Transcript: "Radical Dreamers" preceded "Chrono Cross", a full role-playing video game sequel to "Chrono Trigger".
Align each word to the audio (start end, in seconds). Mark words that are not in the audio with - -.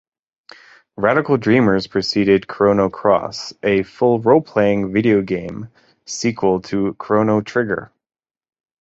"Radical 0.97 1.37
Dreamers" 1.37 1.85
preceded 1.85 2.47
"Chrono 2.47 2.89
Cross", 2.89 3.53
a 3.61 3.83
full 3.83 4.19
role-playing 4.19 4.91
video 4.91 5.21
game 5.21 5.69
sequel 6.07 6.59
to 6.61 6.95
"Chrono 6.95 7.41
Trigger". 7.41 7.91